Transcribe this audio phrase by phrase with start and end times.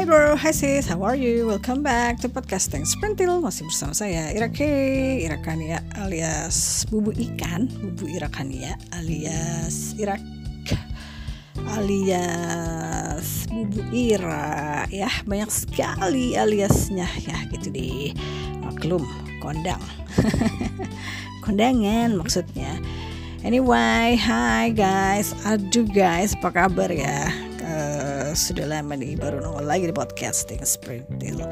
[0.00, 1.44] Hai bro, hai sis, how are you?
[1.44, 3.36] Welcome back to podcasting Sprintil.
[3.44, 4.64] Masih bersama saya Irake
[5.20, 7.68] Irakania alias Bubu Ikan.
[7.68, 10.24] Bubu Irakania alias Irak
[11.76, 14.88] Alias Bubu Ira.
[14.88, 17.04] Ya banyak sekali aliasnya.
[17.28, 18.16] Ya gitu deh.
[18.64, 19.04] Maklum,
[19.44, 19.84] kondang.
[21.44, 22.72] Kondangan maksudnya.
[23.44, 25.36] Anyway, hi guys.
[25.44, 27.49] Aduh guys, apa kabar ya?
[28.34, 31.42] Sudah lama nih baru nongol lagi di podcasting Sprintil.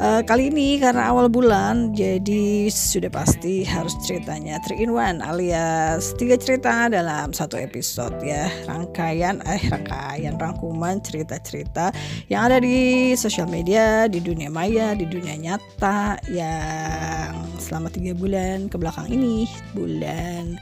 [0.00, 6.16] Uh, kali ini karena awal bulan jadi sudah pasti harus ceritanya 3 in 1 alias
[6.16, 11.92] tiga cerita dalam satu episode ya rangkaian eh rangkaian rangkuman cerita-cerita
[12.32, 18.72] yang ada di sosial media di dunia maya di dunia nyata yang selama tiga bulan
[18.72, 20.56] ke belakang ini bulan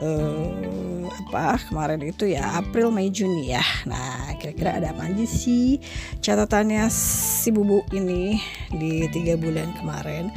[0.00, 3.64] uh, apa kemarin itu ya April Mei Juni ya.
[3.84, 5.82] Nah kira-kira ada apa aja sih
[6.24, 8.38] catatannya si bubu ini
[8.72, 10.30] di tiga bulan kemarin?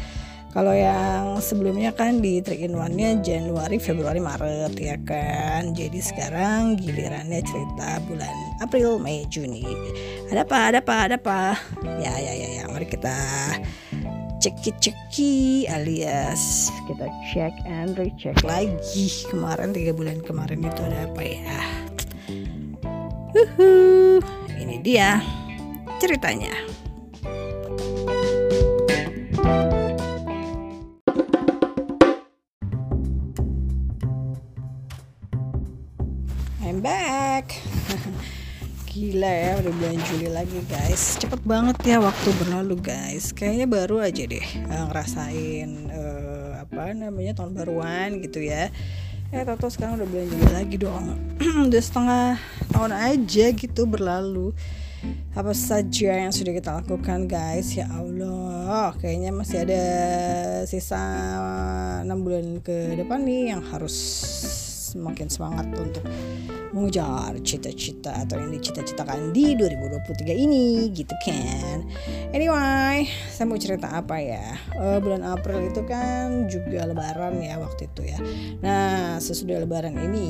[0.52, 5.72] Kalau yang sebelumnya kan di 3 in 1 nya Januari, Februari, Maret ya kan?
[5.72, 9.64] Jadi sekarang gilirannya cerita bulan April, Mei, Juni.
[10.28, 11.56] Ada apa, ada apa, ada apa?
[12.04, 12.64] Ya ya ya ya.
[12.68, 13.16] Mari kita
[14.42, 19.06] ceki-ceki alias kita cek and recheck lagi.
[19.30, 21.60] Kemarin tiga bulan kemarin itu ada apa ya?
[23.38, 24.20] Uhuh,
[24.58, 25.22] ini dia
[26.02, 26.52] ceritanya
[39.22, 41.14] Gila ya udah bulan Juli lagi guys.
[41.22, 43.30] Cepet banget ya waktu berlalu guys.
[43.30, 48.74] Kayaknya baru aja deh uh, ngerasain uh, apa namanya tahun baruan gitu ya.
[49.30, 51.22] Eh tau sekarang udah bulan Juli lagi dong.
[51.70, 52.42] Udah setengah
[52.74, 54.58] tahun aja gitu berlalu.
[55.38, 57.78] Apa saja yang sudah kita lakukan guys?
[57.78, 59.86] Ya Allah kayaknya masih ada
[60.66, 60.98] sisa
[62.02, 63.94] 6 bulan ke depan nih yang harus
[64.90, 66.10] semakin semangat untuk
[66.72, 71.84] mengejar cita-cita atau yang dicita-citakan di 2023 ini gitu kan?
[72.32, 74.56] Anyway saya mau cerita apa ya?
[74.76, 78.20] Uh, bulan April itu kan juga lebaran ya waktu itu ya.
[78.64, 80.30] Nah sesudah lebaran ini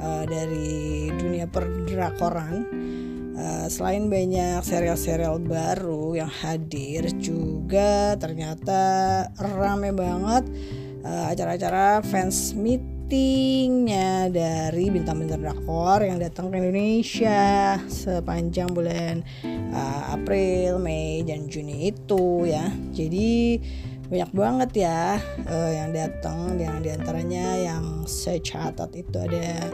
[0.00, 2.66] uh, dari dunia perdrakoran
[3.38, 8.82] Uh, selain banyak serial-serial baru yang hadir juga ternyata
[9.38, 10.42] rame banget
[11.06, 19.24] acara-acara uh, fans meet meetingnya dari bintang-bintang drakor yang datang ke Indonesia sepanjang bulan
[19.72, 22.68] uh, April, Mei, dan Juni itu ya.
[22.92, 23.64] Jadi
[24.12, 25.16] banyak banget ya
[25.48, 29.72] uh, yang datang yang di antaranya yang saya catat itu ada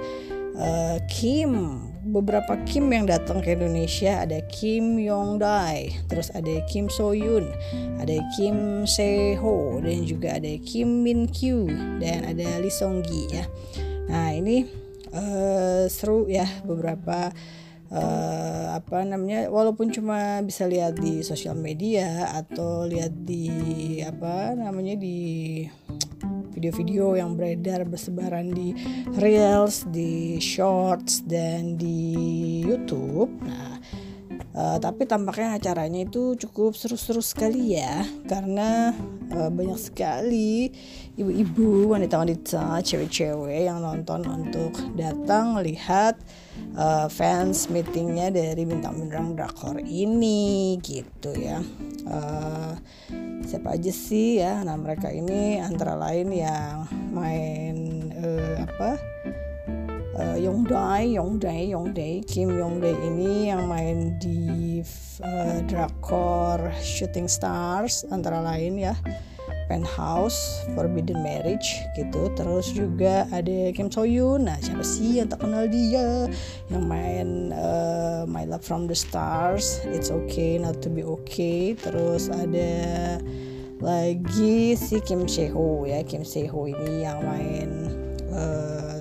[0.55, 1.83] uh, Kim
[2.15, 4.23] beberapa Kim yang datang ke Indonesia.
[4.23, 7.51] Ada Kim Yong Dai terus ada Kim So Yoon
[7.99, 11.67] ada Kim Se Ho dan juga ada Kim Min Kyu
[11.99, 13.45] dan ada Lee Song Gi ya.
[14.13, 14.63] Nah ini
[15.11, 17.33] uh, seru ya beberapa
[17.89, 23.49] uh, apa namanya walaupun cuma bisa lihat di sosial media atau lihat di
[24.05, 25.65] apa namanya di
[26.53, 28.77] video-video yang beredar bersebaran di
[29.17, 33.33] reels, di shorts dan di YouTube.
[33.41, 33.81] Nah,
[34.55, 38.97] uh, tapi tampaknya acaranya itu cukup seru-seru sekali ya, karena
[39.35, 40.73] uh, banyak sekali
[41.19, 46.17] ibu-ibu, wanita-wanita, cewek-cewek yang nonton untuk datang melihat
[46.79, 51.61] uh, fans meetingnya dari bintang-bintang drakor ini gitu ya.
[52.05, 52.79] Uh,
[53.45, 57.77] siapa aja sih ya nah mereka ini antara lain yang main
[58.17, 59.14] uh, apa
[60.17, 64.81] uh, Yongdae Yongdae Yongdae Kim Yongdae ini yang main di
[65.23, 68.95] uh, drakor Shooting Stars antara lain ya
[69.69, 72.29] Penthouse, Forbidden Marriage gitu.
[72.37, 74.49] Terus juga ada Kim So Yoon.
[74.49, 76.29] Nah, siapa sih yang tak kenal dia?
[76.69, 81.77] Yang main uh, My Love from the Stars, It's Okay Not to Be Okay.
[81.77, 82.73] Terus ada
[83.81, 86.05] lagi si Kim Seho ya.
[86.05, 87.71] Kim Seho ini yang main
[88.33, 88.94] uh,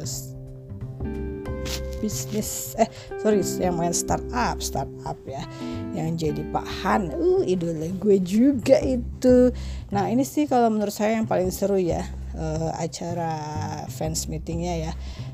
[2.04, 2.92] bisnis eh
[3.24, 5.48] sorry yang main startup startup ya
[5.96, 7.16] yang jadi Pak Han.
[7.16, 9.54] Uh idola gue juga itu.
[9.94, 12.04] Nah ini sih kalau menurut saya yang paling seru ya
[12.36, 13.32] uh, acara
[13.88, 14.94] fans meetingnya ya.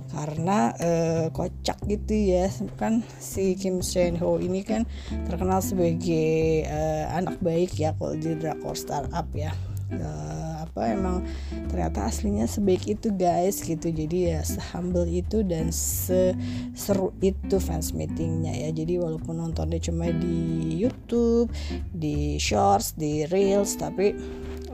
[0.09, 2.51] Karena uh, kocak gitu ya.
[2.75, 4.83] Kan si Kim Sen Ho ini kan
[5.25, 9.55] terkenal sebagai uh, anak baik ya kalau di drakor startup ya
[9.93, 11.25] uh, apa emang
[11.71, 13.89] ternyata aslinya sebaik itu guys gitu.
[13.89, 18.69] Jadi ya sehumble itu dan seseru itu fans meetingnya ya.
[18.69, 21.49] Jadi walaupun nontonnya cuma di YouTube
[21.93, 24.13] di shorts di reels tapi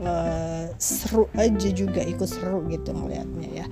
[0.04, 3.66] uh, seru aja juga ikut seru gitu ngelihatnya ya.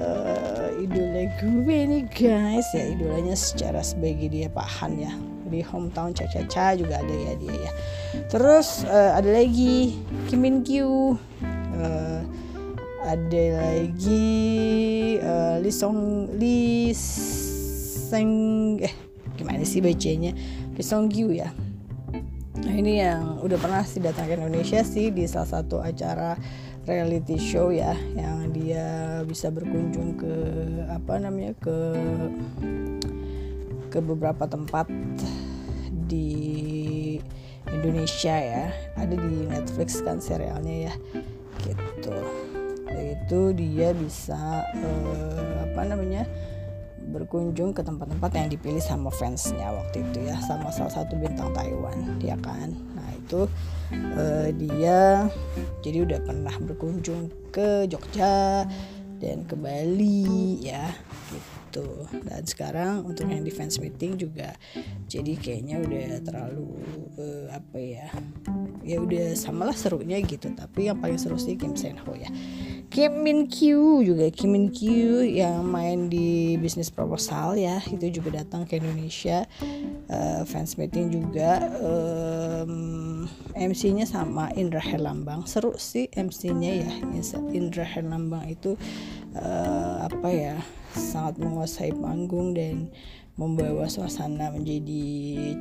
[0.00, 2.88] Uh, idola gue nih guys ya.
[2.88, 5.12] Idolanya secara sebagai dia pahan ya
[5.50, 7.72] di hometown Caca juga ada ya dia ya.
[8.30, 9.98] Terus uh, ada lagi
[10.30, 11.18] Kim Min Kyu
[11.76, 12.20] uh,
[13.02, 14.30] ada lagi
[15.18, 18.30] uh, Lee Song Lee Seng
[18.78, 18.94] eh
[19.34, 20.30] gimana sih bacanya?
[20.78, 21.50] Lee Song Kyu ya.
[22.60, 26.38] Nah ini yang udah pernah sih datang ke Indonesia sih di salah satu acara
[26.84, 30.34] reality show ya yang dia bisa berkunjung ke
[30.92, 31.76] apa namanya ke
[33.90, 34.86] ke beberapa tempat
[36.10, 36.28] di
[37.70, 38.66] Indonesia ya.
[38.98, 40.94] Ada di Netflix kan serialnya ya.
[41.62, 42.16] Gitu.
[42.90, 46.26] Itu dia bisa uh, apa namanya
[47.10, 50.34] berkunjung ke tempat-tempat yang dipilih sama fansnya waktu itu ya.
[50.42, 52.74] Sama salah satu bintang Taiwan ya kan?
[52.98, 53.46] Nah itu
[54.18, 55.30] uh, dia
[55.86, 58.66] jadi udah pernah berkunjung ke Jogja
[59.20, 60.90] dan ke Bali ya
[61.30, 61.86] gitu gitu.
[62.26, 64.58] Dan sekarang untuk yang defense meeting juga
[65.06, 66.66] jadi kayaknya udah terlalu
[67.14, 68.10] uh, apa ya
[68.82, 70.50] ya udah samalah serunya gitu.
[70.50, 72.26] Tapi yang paling seru sih Kim Sen Ho ya.
[72.90, 78.42] Kim Min Kyu juga Kim Min Kyu yang main di bisnis proposal ya itu juga
[78.42, 79.46] datang ke Indonesia.
[80.10, 81.70] Uh, fans meeting juga.
[81.78, 85.46] Um, MC-nya sama Indra Herlambang.
[85.46, 86.90] Seru sih MC-nya ya.
[87.54, 88.74] Indra Herlambang itu
[89.38, 90.56] uh, apa ya
[90.94, 92.90] sangat menguasai panggung dan
[93.38, 95.04] membawa suasana menjadi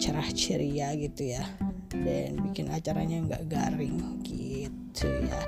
[0.01, 1.43] cerah ceria gitu ya.
[1.89, 5.41] Dan bikin acaranya nggak garing gitu ya.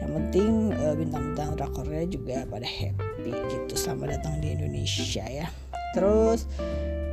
[0.00, 3.74] Yang penting uh, bintang-bintang drakornya juga pada happy gitu.
[3.74, 5.50] Sama datang di Indonesia ya.
[5.92, 6.46] Terus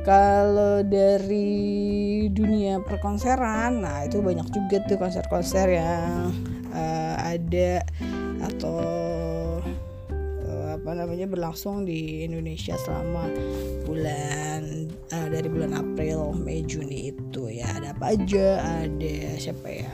[0.04, 6.28] kalau dari dunia perkonseran nah itu banyak juga tuh konser-konser yang
[6.76, 7.80] uh, ada
[8.44, 8.76] atau
[10.84, 13.32] apa namanya berlangsung di Indonesia selama
[13.88, 17.72] bulan uh, dari bulan April, Mei, Juni itu ya.
[17.80, 18.60] Ada apa aja?
[18.84, 19.88] Ada siapa ya?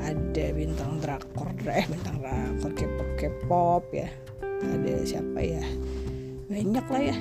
[0.00, 4.08] Ada bintang drakor eh bintang drakor K-pop K-pop ya.
[4.64, 5.60] Ada siapa ya?
[6.48, 7.16] Banyak lah ya.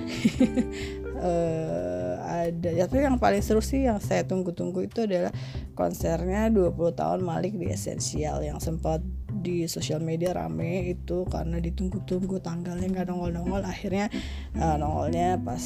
[1.20, 2.16] Uh,
[2.48, 2.70] ada.
[2.72, 5.36] Ya tapi yang paling seru sih yang saya tunggu-tunggu itu adalah
[5.76, 8.48] konsernya 20 tahun Malik di Esensial.
[8.48, 9.04] Yang sempat
[9.46, 13.62] di sosial media rame itu karena ditunggu-tunggu tanggalnya nggak nongol-nongol.
[13.62, 14.10] Akhirnya
[14.58, 15.62] uh, nongolnya pas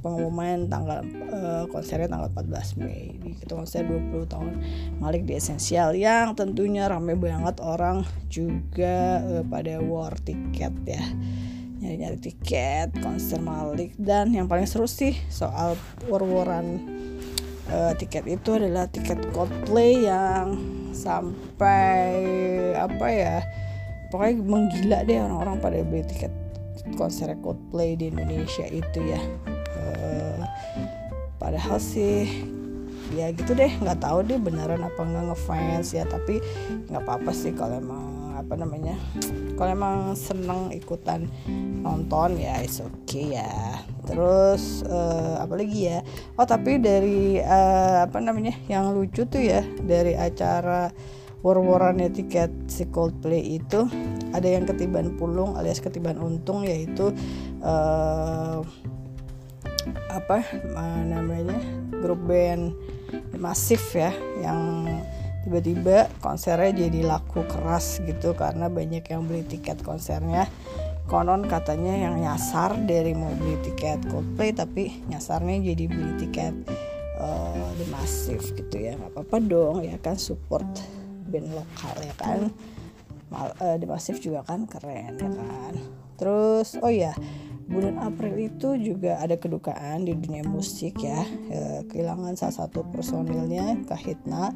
[0.00, 3.14] pengumuman tanggal uh, konsernya tanggal 14 Mei.
[3.22, 4.52] Di itu konser 20 tahun
[4.98, 7.62] Malik di Esensial yang tentunya rame banget.
[7.62, 11.04] Orang juga uh, pada war tiket ya.
[11.80, 13.94] Nyari-nyari tiket konser Malik.
[13.94, 15.78] Dan yang paling seru sih soal
[16.10, 16.82] war-waran
[17.70, 22.14] uh, tiket itu adalah tiket Coldplay yang sampai
[22.74, 23.36] apa ya
[24.10, 26.32] pokoknya menggila deh orang-orang pada beli tiket
[26.98, 29.20] konser Coldplay di Indonesia itu ya.
[29.78, 30.42] Uh,
[31.38, 32.26] padahal sih
[33.14, 33.70] ya gitu deh.
[33.78, 36.42] Nggak tahu deh beneran apa nggak ngefans ya tapi
[36.90, 38.96] nggak apa-apa sih kalau emang apa namanya
[39.54, 41.28] kalau emang seneng ikutan
[41.84, 43.84] nonton ya is okay ya.
[44.08, 46.00] Terus uh, apa lagi ya?
[46.40, 50.88] Oh tapi dari uh, apa namanya yang lucu tuh ya dari acara
[51.40, 53.88] war-warannya tiket si Coldplay itu
[54.32, 57.12] ada yang ketiban pulung alias ketiban untung yaitu
[57.64, 58.60] uh,
[60.12, 60.44] apa
[61.08, 61.56] namanya
[62.04, 62.76] grup band
[63.40, 64.84] masif ya yang
[65.44, 70.48] tiba-tiba konsernya jadi laku keras gitu karena banyak yang beli tiket konsernya.
[71.10, 76.54] Konon katanya yang nyasar dari mau beli tiket Coldplay tapi nyasarnya jadi beli tiket
[77.18, 78.94] uh, The Massive gitu ya.
[78.94, 80.66] Nggak apa-apa dong ya kan support
[81.26, 82.38] band lokal ya kan.
[83.26, 85.74] Mal, uh, The Massive juga kan keren ya kan.
[86.14, 87.10] Terus oh ya
[87.70, 91.22] bulan April itu juga ada kedukaan di dunia musik ya.
[91.48, 94.50] E, kehilangan salah satu personilnya Kahitna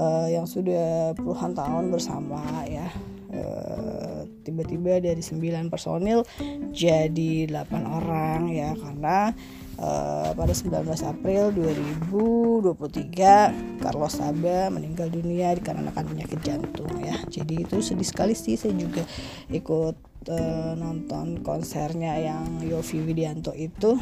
[0.00, 2.88] e, yang sudah puluhan tahun bersama ya.
[3.30, 6.26] Eh, tiba-tiba dari 9 personil
[6.74, 9.30] jadi 8 orang ya karena
[9.78, 17.22] uh, pada 19 April 2023 Carlos Saba meninggal dunia dikarenakan penyakit jantung ya.
[17.30, 19.06] Jadi itu sedih sekali sih saya juga
[19.46, 23.96] ikut uh, nonton konsernya yang Yofi Widianto itu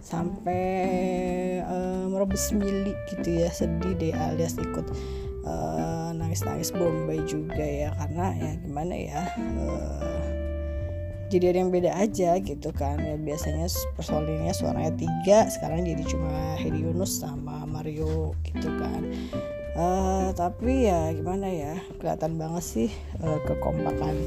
[0.00, 0.62] sampai
[1.64, 4.86] uh, merobes mili gitu ya sedih deh alias ikut
[5.48, 9.22] uh, nangis-nangis Bombay juga ya karena ya gimana ya
[9.60, 10.20] uh,
[11.30, 12.98] jadi ada yang beda aja gitu kan.
[12.98, 19.06] Ya biasanya personilnya suaranya tiga sekarang jadi cuma Hedi Yunus sama Mario gitu kan.
[19.78, 22.90] Uh, tapi ya gimana ya kelihatan banget sih
[23.22, 24.18] uh, kekompakan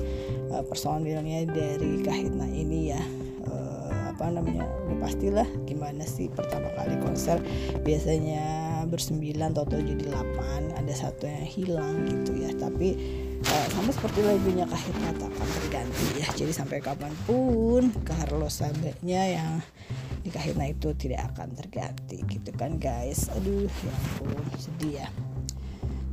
[0.53, 3.01] uh, personilnya dari Kahitna ini ya.
[3.49, 4.69] Uh, apa namanya?
[4.85, 7.41] Udah pastilah gimana sih pertama kali konser
[7.81, 12.53] biasanya bersembilan atau jadi delapan ada satu yang hilang gitu ya.
[12.53, 12.93] Tapi
[13.41, 16.27] uh, sama seperti lagunya Kahitna tak akan terganti ya.
[16.37, 19.51] Jadi sampai kapan pun Carlos Sabenya yang
[20.23, 23.27] di Kahitna itu tidak akan terganti gitu kan guys.
[23.33, 25.09] Aduh ya ampun sedih ya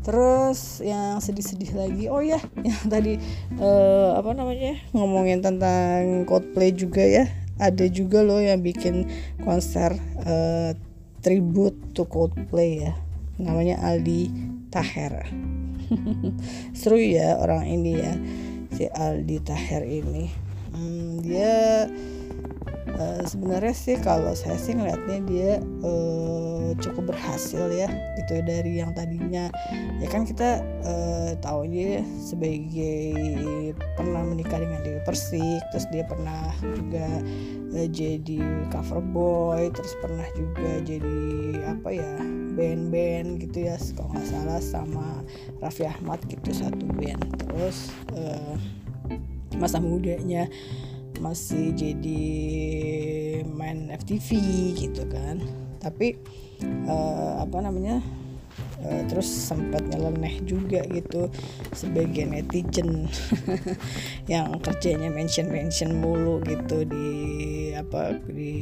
[0.00, 3.21] terus yang sedih-sedih lagi oh ya yang tadi
[3.61, 7.26] uh, apa namanya ngomongin tentang Coldplay juga ya.
[7.61, 9.04] Ada juga loh yang bikin
[9.45, 9.92] konser
[10.25, 10.73] uh,
[11.21, 12.97] tribute to Coldplay ya
[13.37, 14.33] namanya Aldi
[14.73, 15.28] Taher.
[16.78, 18.12] Seru ya orang ini ya
[18.73, 20.33] si Aldi Taher ini.
[20.71, 21.85] Hmm, dia
[22.97, 25.53] uh, sebenarnya sih kalau saya sih ngeliatnya dia
[25.85, 29.51] uh, cukup berhasil ya gitu dari yang tadinya.
[30.01, 36.51] Ya kan kita uh, tahu dia sebagai pernah menikah dengan Dewi Persik terus dia pernah
[36.63, 37.07] juga
[37.77, 38.39] uh, jadi
[38.71, 41.21] cover boy terus pernah juga jadi
[41.69, 42.13] apa ya
[42.55, 45.07] band-band gitu ya kalau nggak salah sama
[45.63, 47.23] Raffi Ahmad gitu satu band.
[47.39, 48.55] Terus uh,
[49.59, 50.47] masa mudanya
[51.21, 52.23] masih jadi
[53.45, 54.29] main FTV
[54.75, 55.45] gitu kan.
[55.81, 56.17] Tapi
[56.89, 58.00] uh, apa namanya
[58.85, 61.29] uh, terus sempat nyeleneh juga gitu
[61.77, 63.09] sebagai netizen
[64.33, 67.09] yang kerjanya mention mention mulu gitu di
[67.77, 68.61] apa di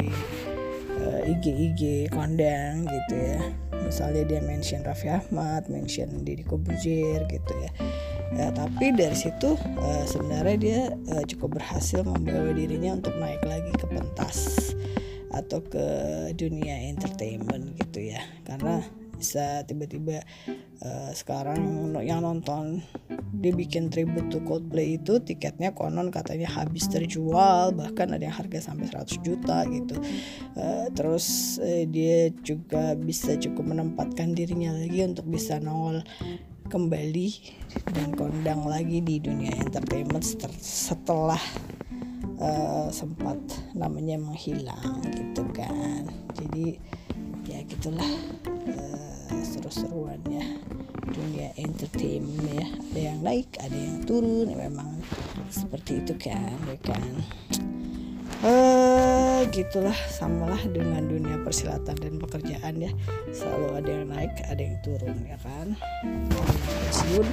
[0.99, 1.81] uh, IG IG
[2.12, 7.73] kondang gitu ya misalnya dia mention Raffi Ahmad mention Deddy Kobuzier gitu ya.
[8.37, 10.80] Ya tapi dari situ uh, sebenarnya dia
[11.16, 14.71] uh, cukup berhasil membawa dirinya untuk naik lagi ke pentas
[15.33, 15.87] atau ke
[16.37, 18.21] dunia entertainment gitu ya.
[18.45, 18.85] Karena
[19.19, 20.23] bisa tiba-tiba
[20.87, 22.87] uh, sekarang yang nonton
[23.35, 28.71] dia bikin tribute to Coldplay itu tiketnya konon katanya habis terjual bahkan ada yang harga
[28.71, 29.99] sampai 100 juta gitu.
[30.55, 36.07] Uh, terus uh, dia juga bisa cukup menempatkan dirinya lagi untuk bisa nongol
[36.69, 37.29] kembali
[37.97, 40.23] dan kondang lagi di dunia entertainment
[40.61, 41.41] setelah
[42.39, 43.41] uh, sempat
[43.73, 46.07] namanya menghilang gitu kan.
[46.37, 46.79] Jadi
[47.49, 48.12] ya gitulah.
[48.69, 50.61] Uh, seru-seruannya
[51.09, 52.69] dunia entertainment ya.
[52.69, 54.52] Ada yang naik ada yang turun.
[54.52, 55.00] Ya memang
[55.49, 57.02] seperti itu kan ya kan?
[58.45, 59.97] Uh, gitulah.
[60.12, 62.93] Samalah dengan dunia persilatan dan pekerjaan ya.
[63.33, 65.73] Selalu ada yang naik ada yang turun ya kan?
[66.28, 67.26] Pensiun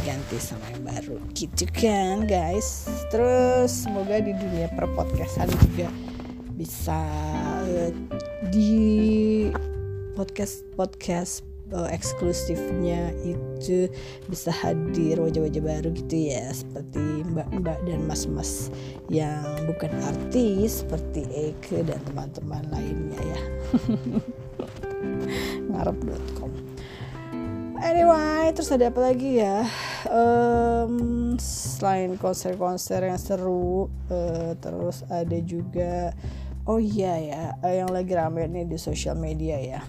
[0.00, 1.20] diganti sama yang baru.
[1.36, 2.88] Gitu kan guys.
[3.12, 6.09] Terus semoga di dunia perpodcastan juga
[6.60, 7.00] bisa
[7.64, 7.88] uh,
[8.52, 9.48] di
[10.12, 11.40] podcast podcast
[11.72, 13.88] uh, eksklusifnya itu
[14.28, 18.68] bisa hadir wajah-wajah baru gitu ya seperti mbak-mbak dan mas-mas
[19.08, 23.40] yang bukan artis seperti Eke dan teman-teman lainnya ya.
[25.72, 26.52] Ngarep.com
[27.80, 29.64] anyway terus ada apa lagi ya?
[30.06, 36.12] Um, selain konser-konser yang seru uh, terus ada juga
[36.70, 39.82] oh iya ya yang lagi rame nih di sosial media ya.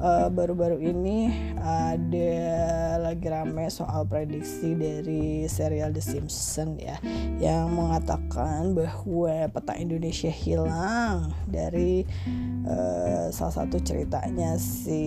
[0.00, 1.28] Eh, baru-baru ini
[1.60, 2.32] ada
[3.04, 6.96] lagi rame soal prediksi dari serial The Simpsons ya
[7.36, 12.08] yang mengatakan bahwa peta Indonesia hilang dari
[12.64, 15.04] uh, salah satu ceritanya si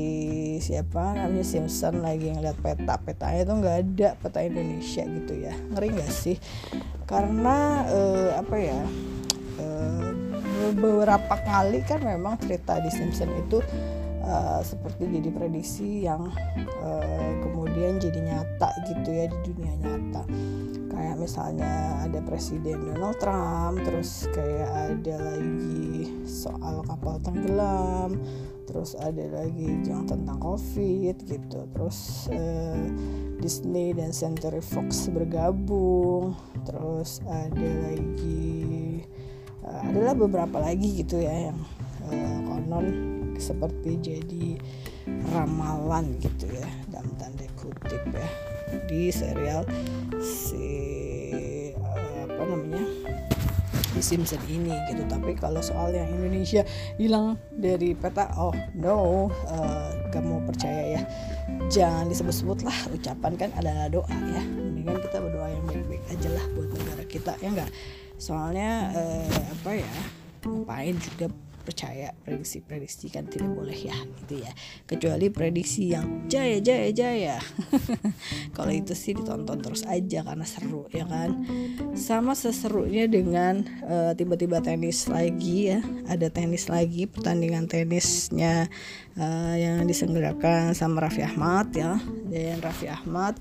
[0.61, 2.93] siapa namanya Simpson lagi ngeliat peta.
[3.01, 5.53] Petanya itu nggak ada peta Indonesia gitu ya.
[5.73, 6.37] Ngeri nggak sih?
[7.09, 8.81] Karena uh, apa ya
[9.57, 10.02] uh,
[10.71, 13.59] beberapa kali kan memang cerita di Simpson itu
[14.23, 16.31] uh, seperti jadi prediksi yang
[16.79, 20.23] uh, kemudian jadi nyata gitu ya di dunia nyata.
[20.93, 28.15] Kayak misalnya ada presiden Donald Trump terus kayak ada lagi soal kapal tenggelam
[28.63, 31.59] terus ada lagi yang tentang covid gitu.
[31.75, 32.85] Terus uh,
[33.43, 39.03] Disney dan Century Fox bergabung terus ada lagi
[39.63, 41.59] uh, adalah beberapa lagi gitu ya yang
[42.07, 42.85] uh, konon
[43.39, 44.45] seperti jadi
[45.33, 48.29] ramalan gitu ya dalam tanda kutip ya
[48.87, 49.67] di serial
[50.21, 50.69] si
[51.75, 52.85] uh, apa namanya
[53.93, 55.05] di Simpson ini gitu.
[55.05, 56.65] Tapi kalau soal yang Indonesia
[56.97, 61.01] hilang dari peta oh no uh, gak mau percaya ya.
[61.69, 64.41] Jangan disebut-sebut lah ucapan kan adalah doa ya.
[64.41, 67.69] Mendingan kita berdoa yang baik-baik aja lah buat negara kita ya enggak
[68.17, 69.93] soalnya uh, apa ya
[70.43, 71.27] ngapain juga
[71.63, 74.51] percaya prediksi-prediksi kan tidak boleh ya gitu ya.
[74.85, 77.35] Kecuali prediksi yang jaya jaya jaya.
[78.55, 81.47] Kalau itu sih ditonton terus aja karena seru ya kan?
[81.95, 85.79] Sama seserunya dengan uh, tiba-tiba tenis lagi ya.
[86.11, 88.67] Ada tenis lagi pertandingan tenisnya
[89.15, 91.97] uh, yang diselenggarakan sama Raffi Ahmad ya.
[92.27, 93.39] Dan Raffi Ahmad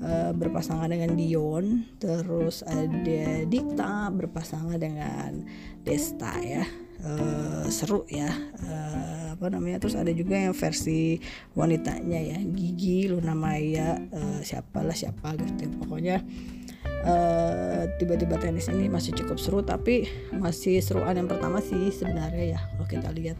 [0.00, 1.84] uh, berpasangan dengan Dion.
[2.00, 5.44] Terus ada Dikta berpasangan dengan
[5.84, 8.30] Desta ya uh, seru ya.
[8.64, 9.78] Uh, apa namanya?
[9.78, 11.22] Terus ada juga yang versi
[11.54, 16.26] wanitanya ya Gigi Luna Maya uh, siapalah siapa gitu pokoknya
[18.02, 22.60] tiba-tiba uh, tenis ini masih cukup seru tapi masih seruan yang pertama sih sebenarnya ya
[22.74, 23.38] kalau kita lihat.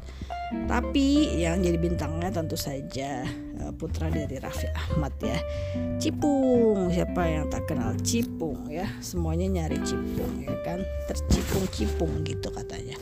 [0.70, 3.26] Tapi yang jadi bintangnya tentu saja
[3.76, 5.36] putra dari Raffi Ahmad ya
[6.00, 6.88] Cipung.
[6.88, 8.88] Siapa yang tak kenal Cipung ya?
[9.04, 10.80] Semuanya nyari Cipung ya kan?
[11.10, 12.96] Tercipung-cipung gitu katanya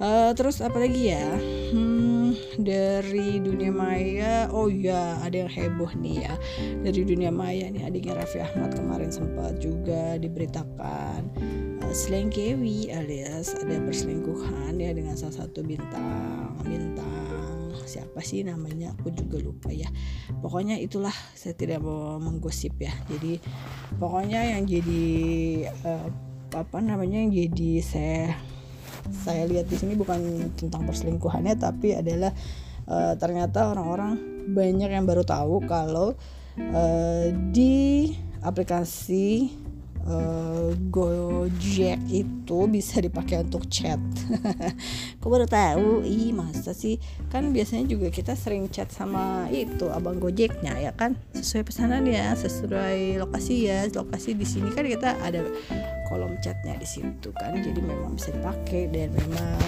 [0.00, 1.26] uh, terus apa lagi ya?
[1.72, 4.48] Hmm, dari dunia maya.
[4.50, 6.34] Oh ya ada yang heboh nih ya.
[6.82, 11.20] Dari dunia maya nih adiknya Raffi Ahmad kemarin sempat juga diberitakan
[11.82, 11.94] uh,
[12.96, 17.70] alias ada perselingkuhan ya dengan salah satu bintang bintang.
[17.86, 18.90] Siapa sih namanya?
[18.98, 19.86] Aku juga lupa ya.
[20.42, 22.90] Pokoknya itulah saya tidak mau menggosip ya.
[23.06, 23.38] Jadi
[24.02, 25.04] pokoknya yang jadi
[25.86, 26.08] uh,
[26.56, 28.24] apa namanya yang jadi saya
[29.10, 32.32] saya lihat di sini bukan tentang perselingkuhannya tapi adalah
[32.90, 34.18] uh, ternyata orang-orang
[34.50, 36.14] banyak yang baru tahu kalau
[36.58, 39.50] uh, di aplikasi
[40.06, 43.98] uh, Gojek itu bisa dipakai untuk chat.
[45.20, 46.06] Kok baru tahu?
[46.06, 47.02] Ih, masa sih?
[47.28, 51.18] Kan biasanya juga kita sering chat sama itu abang Gojeknya ya kan?
[51.34, 53.90] Sesuai pesanan ya, sesuai lokasi ya.
[53.90, 55.42] Lokasi di sini kan kita ada
[56.06, 59.58] kolom chatnya di situ kan jadi memang bisa dipakai dan memang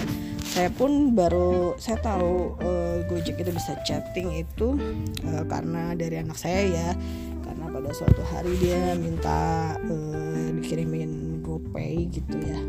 [0.41, 4.79] saya pun baru saya tahu uh, Gojek itu bisa chatting itu
[5.27, 6.89] uh, karena dari anak saya ya
[7.45, 12.59] karena pada suatu hari dia minta uh, dikirimin GoPay gitu ya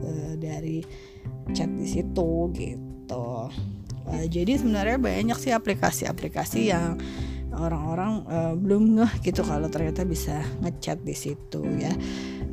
[0.00, 0.80] uh, dari
[1.54, 3.26] chat di situ gitu.
[4.06, 6.98] Uh, jadi sebenarnya banyak sih aplikasi-aplikasi yang
[7.56, 11.92] orang-orang uh, belum ngeh gitu kalau ternyata bisa ngechat di situ ya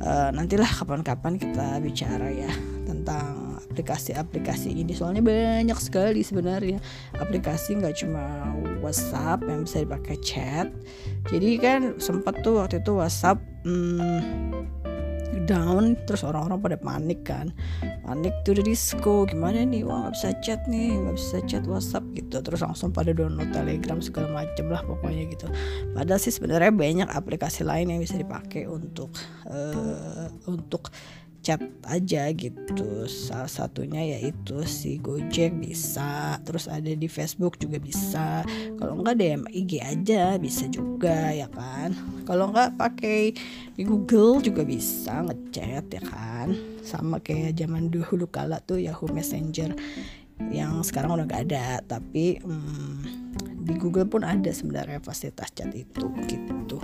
[0.02, 2.50] uh, nantilah kapan-kapan kita bicara ya
[2.88, 4.94] tentang aplikasi-aplikasi ini.
[4.94, 6.78] Soalnya banyak sekali sebenarnya.
[7.18, 10.70] Aplikasi nggak cuma WhatsApp yang bisa dipakai chat.
[11.26, 14.20] Jadi kan sempat tuh waktu itu WhatsApp hmm,
[15.42, 17.50] down terus orang-orang pada panik kan.
[18.06, 19.82] Panik tuh di disco gimana nih?
[19.82, 22.38] Wah nggak bisa chat nih nggak bisa chat WhatsApp gitu.
[22.38, 25.46] Terus langsung pada download Telegram segala macem lah pokoknya gitu.
[25.92, 29.10] Padahal sih sebenarnya banyak aplikasi lain yang bisa dipakai untuk
[29.50, 30.94] uh, untuk
[31.44, 33.04] chat aja gitu.
[33.04, 36.40] Salah satunya yaitu si Gojek bisa.
[36.42, 38.42] Terus ada di Facebook juga bisa.
[38.80, 41.92] Kalau enggak DM IG aja bisa juga ya kan?
[42.24, 43.36] Kalau enggak pakai
[43.76, 46.56] di Google juga bisa ngechat ya kan?
[46.80, 49.76] Sama kayak zaman dulu kala tuh Yahoo Messenger
[50.48, 51.84] yang sekarang udah gak ada.
[51.84, 52.96] Tapi hmm,
[53.64, 56.78] di Google pun ada sebenarnya fasilitas chat itu gitu.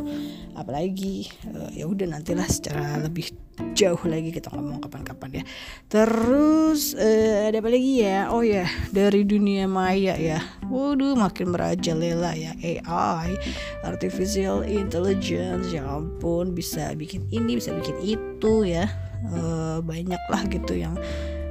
[0.56, 3.36] Apalagi uh, ya udah nantilah secara lebih
[3.76, 5.44] jauh lagi kita ngomong kapan-kapan ya.
[5.92, 8.32] Terus uh, ada apa lagi ya?
[8.32, 10.40] Oh ya dari dunia maya ya.
[10.72, 12.56] Waduh makin merajalela ya.
[12.56, 13.36] AI
[13.84, 18.88] artificial intelligence ya ampun bisa bikin ini bisa bikin itu ya.
[19.20, 20.96] Uh, banyak lah gitu yang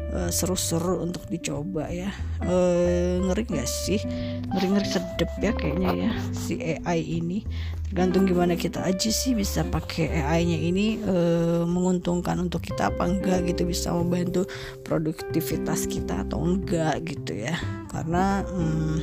[0.09, 2.09] Eh, seru-seru untuk dicoba ya.
[2.41, 4.01] Uh, ngeri gak sih?
[4.49, 7.45] Ngeri-ngeri sedep ya kayaknya ya si AI ini.
[7.85, 13.53] Tergantung gimana kita aja sih bisa pakai AI-nya ini uh, menguntungkan untuk kita apa enggak
[13.53, 14.49] gitu bisa membantu
[14.81, 17.53] produktivitas kita atau enggak gitu ya.
[17.93, 18.97] Karena hmm,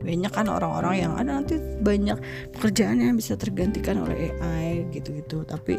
[0.00, 2.16] banyak kan orang-orang yang ada nanti banyak
[2.56, 5.44] pekerjaan yang bisa tergantikan oleh AI gitu-gitu.
[5.44, 5.76] Tapi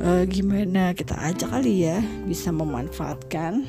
[0.00, 0.92] uh, gimana?
[0.92, 3.64] Kita aja kali ya bisa memanfaatkan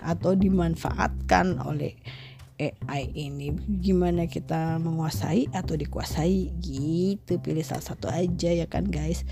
[0.00, 1.96] atau dimanfaatkan oleh
[2.60, 3.56] AI ini.
[3.80, 6.52] Gimana kita menguasai atau dikuasai?
[6.60, 9.24] Gitu pilih salah satu aja ya kan guys.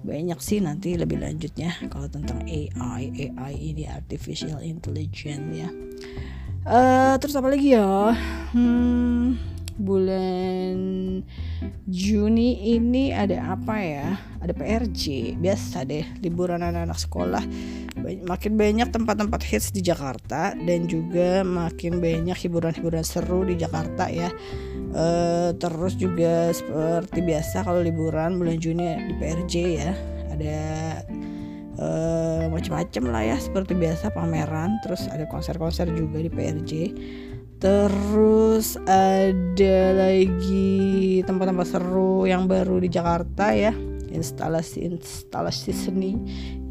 [0.00, 5.68] Banyak sih nanti lebih lanjutnya kalau tentang AI AI ini artificial intelligence ya.
[6.64, 8.12] Uh, terus apa lagi ya?
[8.52, 9.36] Hmm,
[9.80, 10.76] bulan
[11.88, 14.08] Juni ini ada apa ya?
[14.40, 17.44] Ada PRJ, biasa deh liburan anak-anak sekolah.
[18.00, 24.32] Makin banyak tempat-tempat hits di Jakarta dan juga makin banyak hiburan-hiburan seru di Jakarta ya.
[24.90, 25.06] E,
[25.58, 29.92] terus juga seperti biasa kalau liburan bulan Juni di PRJ ya,
[30.32, 30.60] ada
[31.76, 31.88] e,
[32.48, 36.72] macam-macam lah ya seperti biasa pameran, terus ada konser-konser juga di PRJ
[37.60, 43.76] Terus ada lagi tempat-tempat seru yang baru di Jakarta ya.
[44.10, 46.16] Instalasi-instalasi seni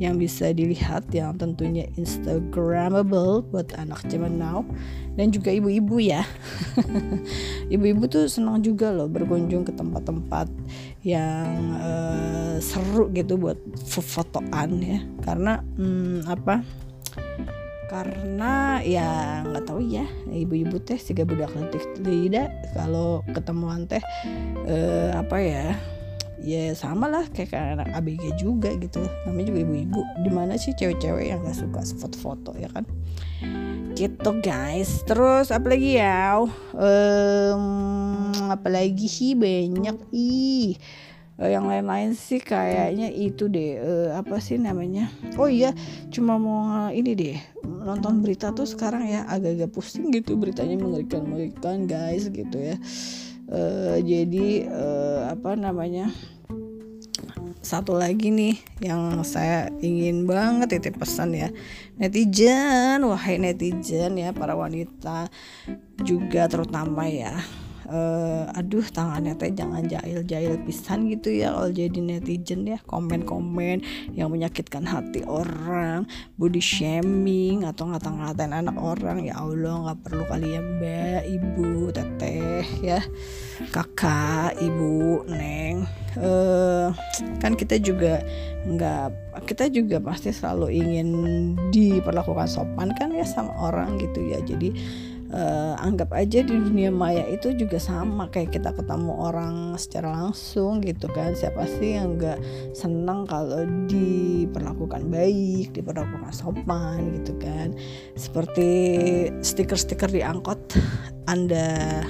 [0.02, 4.66] yang bisa dilihat yang tentunya instagramable buat anak zaman now.
[5.14, 6.26] Dan juga ibu-ibu ya.
[7.74, 10.50] Ibu-ibu tuh senang juga loh berkunjung ke tempat-tempat
[11.06, 15.00] yang uh, seru gitu buat fotoan ya.
[15.22, 16.66] Karena hmm, apa
[17.90, 22.54] karena ya nggak tahu ya ibu-ibu teh sih budak letih tidak.
[22.78, 24.02] Kalau ketemuan teh
[24.70, 25.74] eh, apa ya
[26.40, 29.04] ya sama lah kayak anak ABG juga gitu.
[29.28, 30.02] Namanya juga ibu-ibu.
[30.24, 32.88] Di mana sih cewek-cewek yang gak suka foto-foto ya kan?
[33.98, 35.04] Gitu guys.
[35.04, 36.40] Terus apa lagi ya?
[36.78, 39.36] Um, apalagi sih?
[39.36, 40.00] Banyak.
[40.16, 40.80] Ih
[41.40, 43.80] uh, yang lain-lain sih kayaknya itu deh.
[43.80, 45.08] Uh, apa sih namanya?
[45.40, 45.72] Oh iya
[46.12, 47.38] cuma mau ini deh.
[47.64, 52.76] Nonton berita tuh sekarang ya agak-agak pusing gitu beritanya mengerikan mengerikan guys gitu ya.
[53.50, 56.12] Uh, jadi uh, apa namanya?
[57.60, 61.52] Satu lagi nih yang saya ingin banget titip pesan ya.
[62.00, 65.28] Netizen wahai netizen ya para wanita
[66.00, 67.36] juga terutama ya
[67.90, 73.82] uh, aduh tangannya teh jangan jahil-jahil pisan gitu ya kalau jadi netizen ya komen-komen
[74.14, 76.06] yang menyakitkan hati orang
[76.38, 82.66] body shaming atau ngata-ngatain anak orang ya Allah nggak perlu kali ya mbak ibu teteh
[82.86, 83.02] ya
[83.74, 85.84] kakak ibu neng
[86.22, 86.94] uh,
[87.42, 88.22] kan kita juga
[88.70, 91.10] nggak kita juga pasti selalu ingin
[91.74, 94.72] diperlakukan sopan kan ya sama orang gitu ya jadi
[95.34, 100.82] uh, anggap aja di dunia maya itu juga sama kayak kita ketemu orang secara langsung
[100.82, 101.34] gitu kan.
[101.38, 102.40] Siapa sih yang nggak
[102.74, 107.74] senang kalau diperlakukan baik diperlakukan sopan gitu kan?
[108.18, 108.70] Seperti
[109.42, 110.60] stiker-stiker di angkot
[111.30, 112.02] anda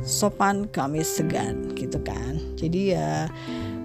[0.00, 2.40] sopan kami segan gitu kan.
[2.56, 3.28] Jadi ya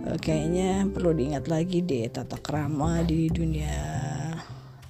[0.08, 3.76] uh, kayaknya perlu diingat lagi deh tata krama di dunia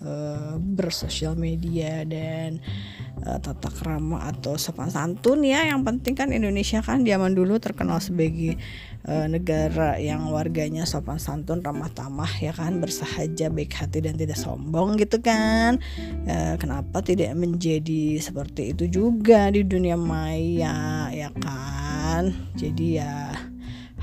[0.05, 5.63] uh, bersosial media dan uh, tata krama atau sopan santun ya.
[5.65, 8.59] Yang penting kan Indonesia kan zaman dulu terkenal sebagai
[9.07, 14.37] uh, negara yang warganya sopan santun ramah tamah ya kan bersahaja baik hati dan tidak
[14.37, 15.79] sombong gitu kan.
[16.27, 22.35] Uh, kenapa tidak menjadi seperti itu juga di dunia maya ya kan?
[22.59, 23.31] Jadi ya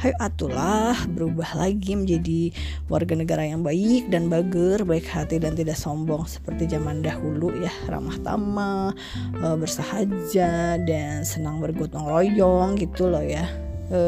[0.03, 2.51] Hayo atulah berubah lagi menjadi
[2.91, 7.71] warga negara yang baik dan bager, baik hati dan tidak sombong seperti zaman dahulu ya,
[7.87, 8.91] ramah tamah,
[9.39, 13.47] eh, bersahaja dan senang bergotong royong gitu loh ya.
[13.95, 14.01] E,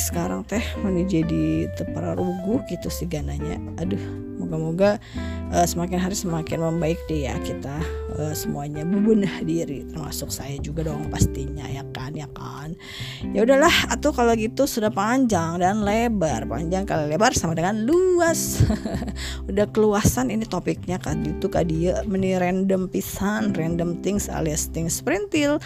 [0.00, 3.60] sekarang teh menjadi tepara ruguh gitu sih gananya.
[3.76, 4.00] Aduh,
[4.44, 5.00] moga-moga
[5.50, 7.80] uh, semakin hari semakin membaik deh ya kita
[8.18, 12.76] uh, semuanya bebenah diri termasuk saya juga dong pastinya ya kan ya kan?
[13.32, 18.62] Ya udahlah atau kalau gitu sudah panjang dan lebar panjang kali lebar sama dengan luas.
[19.50, 25.00] Udah keluasan ini topiknya kan itu kan dia meni random pisan random things alias things
[25.00, 25.56] sprintil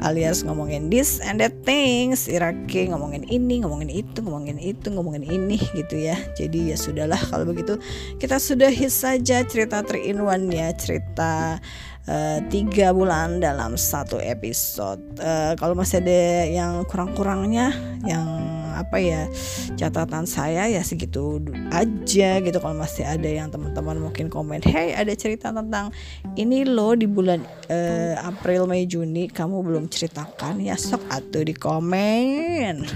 [0.00, 5.58] alias ngomongin this and that things irake ngomongin ini ngomongin itu ngomongin itu ngomongin ini
[5.78, 6.16] gitu ya.
[6.38, 7.76] Jadi ya sudahlah kalau begitu
[8.22, 11.58] kita sudah hit saja aja cerita 3 in 1 ya cerita
[12.08, 15.02] uh, tiga bulan dalam satu episode.
[15.18, 18.26] Uh, kalau masih ada yang kurang-kurangnya yang
[18.72, 19.28] apa ya
[19.76, 21.38] catatan saya ya segitu
[21.70, 22.56] aja gitu.
[22.58, 25.92] Kalau masih ada yang teman-teman mungkin komen hey ada cerita tentang
[26.34, 30.58] ini loh di bulan uh, April Mei Juni kamu belum ceritakan?
[30.58, 32.82] Ya sok atuh di komen.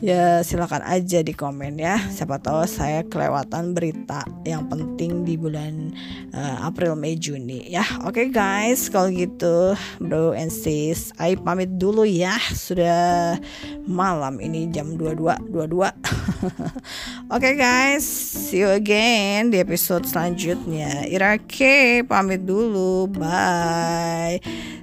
[0.00, 2.00] Ya silakan aja di komen ya.
[2.08, 5.92] Siapa tahu saya kelewatan berita yang penting di bulan
[6.32, 11.76] uh, April Mei Juni ya oke okay, guys kalau gitu bro and sis I pamit
[11.80, 13.40] dulu ya sudah
[13.88, 16.20] malam ini jam 22 22
[17.30, 21.04] Oke okay guys, see you again di episode selanjutnya.
[21.06, 23.06] Irake pamit dulu.
[23.12, 24.40] Bye.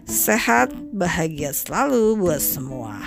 [0.07, 3.01] Sehat, bahagia selalu buat semua.